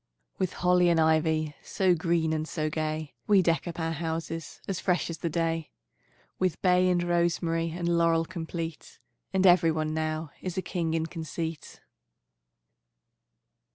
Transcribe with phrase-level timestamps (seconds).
[0.39, 4.79] With holly and ivy So green and so gay, We deck up our houses As
[4.79, 5.69] fresh as the day;
[6.39, 8.97] With bay and rosemary And laurel complete;
[9.31, 11.81] And every one now Is a king in conceit.